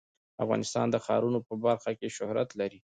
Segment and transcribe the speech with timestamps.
[0.43, 2.79] افغانستان د ښارونو په برخه کې شهرت لري.